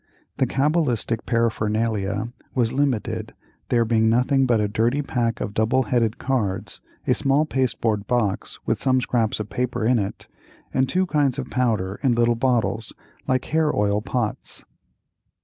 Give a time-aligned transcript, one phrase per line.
[0.37, 3.35] The cabalistic paraphernalia was limited,
[3.69, 8.57] there being nothing but a dirty pack of double headed cards, a small pasteboard box
[8.65, 10.25] with some scraps of paper in it,
[10.73, 12.93] and two kinds of powder in little bottles,
[13.27, 14.65] like hair oil pots.